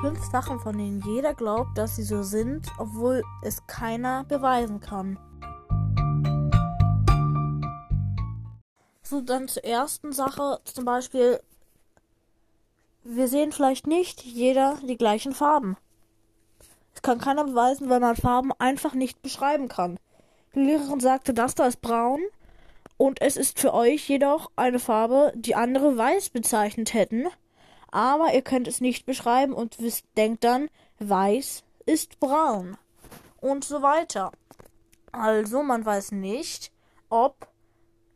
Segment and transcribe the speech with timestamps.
[0.00, 5.18] fünf Sachen, von denen jeder glaubt, dass sie so sind, obwohl es keiner beweisen kann.
[9.02, 11.40] So, dann zur ersten Sache, zum Beispiel,
[13.04, 15.76] wir sehen vielleicht nicht jeder die gleichen Farben.
[16.94, 19.98] Es kann keiner beweisen, weil man Farben einfach nicht beschreiben kann.
[20.54, 22.20] Die Lehrerin sagte, das da ist braun
[22.96, 27.26] und es ist für euch jedoch eine Farbe, die andere weiß bezeichnet hätten,
[27.90, 30.68] aber ihr könnt es nicht beschreiben und wisst, denkt dann,
[30.98, 32.76] weiß ist braun
[33.40, 34.32] und so weiter.
[35.12, 36.72] Also man weiß nicht,
[37.08, 37.48] ob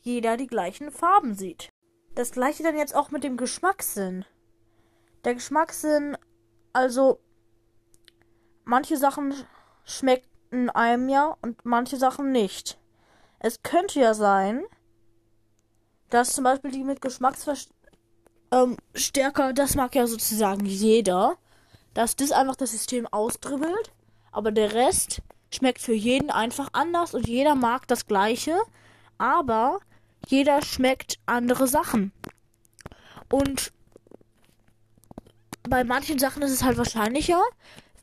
[0.00, 1.70] jeder die gleichen Farben sieht.
[2.14, 4.24] Das gleiche dann jetzt auch mit dem Geschmackssinn.
[5.24, 6.16] Der Geschmackssinn,
[6.72, 7.20] also
[8.64, 9.34] manche Sachen
[9.84, 12.78] schmecken einem ja und manche Sachen nicht.
[13.38, 14.64] Es könnte ja sein,
[16.10, 17.77] dass zum Beispiel die mit Geschmacksverstärker,
[18.50, 18.76] ähm,
[19.54, 21.36] das mag ja sozusagen jeder,
[21.94, 23.92] dass das einfach das System ausdribbelt,
[24.32, 28.58] aber der Rest schmeckt für jeden einfach anders und jeder mag das gleiche,
[29.16, 29.80] aber
[30.26, 32.12] jeder schmeckt andere Sachen.
[33.30, 33.72] Und
[35.68, 37.42] bei manchen Sachen ist es halt wahrscheinlicher.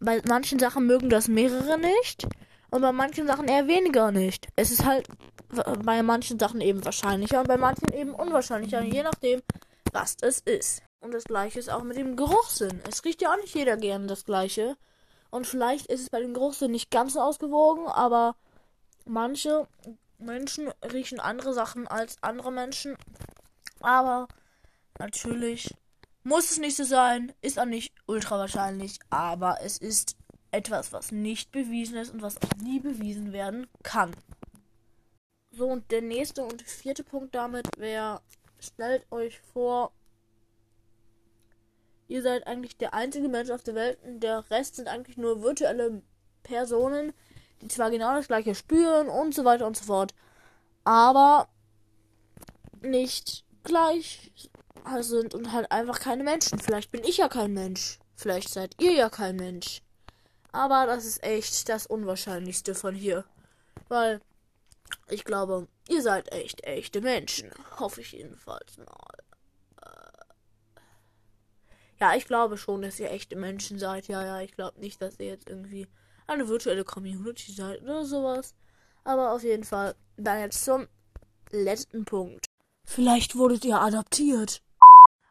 [0.00, 2.26] Bei manchen Sachen mögen das mehrere nicht.
[2.70, 4.48] Und bei manchen Sachen eher weniger nicht.
[4.56, 5.06] Es ist halt
[5.84, 8.82] bei manchen Sachen eben wahrscheinlicher und bei manchen eben unwahrscheinlicher.
[8.82, 9.42] Je nachdem,
[9.92, 10.82] was es ist.
[11.00, 12.80] Und das gleiche ist auch mit dem Geruchssinn.
[12.88, 14.76] Es riecht ja auch nicht jeder gern das gleiche.
[15.30, 18.36] Und vielleicht ist es bei dem Geruchssinn nicht ganz so ausgewogen, aber
[19.04, 19.66] manche
[20.18, 22.96] Menschen riechen andere Sachen als andere Menschen.
[23.80, 24.28] Aber
[24.98, 25.74] natürlich
[26.22, 30.16] muss es nicht so sein, ist auch nicht ultra wahrscheinlich, aber es ist
[30.50, 34.14] etwas, was nicht bewiesen ist und was auch nie bewiesen werden kann.
[35.52, 38.20] So, und der nächste und vierte Punkt damit wäre,
[38.60, 39.92] stellt euch vor,
[42.08, 45.42] ihr seid eigentlich der einzige Mensch auf der Welt und der Rest sind eigentlich nur
[45.42, 46.02] virtuelle
[46.42, 47.12] Personen,
[47.62, 50.14] die zwar genau das gleiche spüren und so weiter und so fort,
[50.84, 51.48] aber
[52.80, 54.32] nicht gleich
[55.00, 56.58] sind und halt einfach keine Menschen.
[56.58, 57.98] Vielleicht bin ich ja kein Mensch.
[58.16, 59.82] Vielleicht seid ihr ja kein Mensch.
[60.52, 63.24] Aber das ist echt das Unwahrscheinlichste von hier.
[63.88, 64.20] Weil
[65.08, 67.50] ich glaube, ihr seid echt echte Menschen.
[67.78, 69.16] Hoffe ich jedenfalls mal.
[69.82, 70.80] Äh.
[71.98, 74.08] Ja, ich glaube schon, dass ihr echte Menschen seid.
[74.08, 75.88] Ja, ja, ich glaube nicht, dass ihr jetzt irgendwie
[76.26, 78.54] eine virtuelle Community seid oder sowas.
[79.04, 80.86] Aber auf jeden Fall, dann jetzt zum
[81.50, 82.46] letzten Punkt.
[82.84, 84.62] Vielleicht wurdet ihr adoptiert.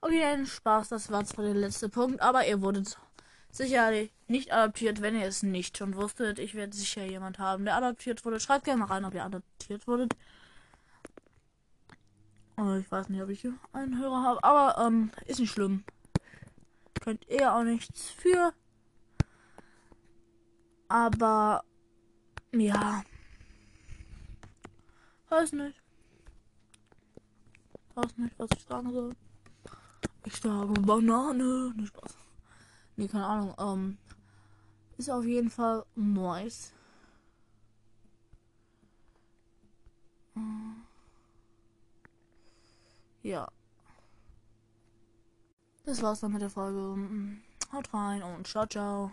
[0.00, 2.98] Okay, Spaß, das war zwar der letzte Punkt, aber ihr wurdet
[3.50, 6.38] sicherlich nicht adoptiert, wenn ihr es nicht schon wusstet.
[6.38, 8.38] Ich werde sicher jemand haben, der adoptiert wurde.
[8.38, 10.14] Schreibt gerne mal rein, ob ihr adoptiert wurdet.
[12.56, 15.84] Oh, ich weiß nicht, ob ich einen Hörer habe, aber ähm, ist nicht schlimm.
[17.00, 18.52] Könnt ihr auch nichts für.
[20.88, 21.64] Aber
[22.52, 23.02] ja.
[25.28, 25.82] Weiß nicht.
[27.94, 29.16] Weiß nicht, was ich sagen soll.
[30.24, 31.74] Ich sage Banane.
[31.76, 32.16] Nicht Spaß.
[32.96, 33.54] Nee, keine Ahnung.
[33.58, 33.98] Ähm,
[34.96, 36.72] ist auf jeden Fall nice.
[43.24, 43.48] Ja.
[45.86, 46.94] Das war's dann mit der Folge.
[47.72, 49.02] Haut rein und ciao, ciao.